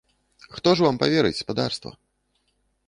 Хто 0.55 0.69
ж 0.79 0.87
вам 0.87 0.97
паверыць, 1.03 1.39
спадарства? 1.43 1.95